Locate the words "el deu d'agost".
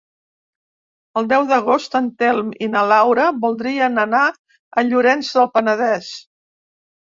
1.19-1.97